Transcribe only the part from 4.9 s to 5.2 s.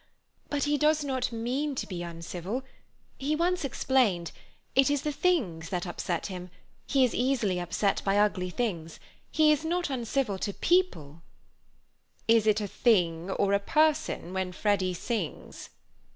the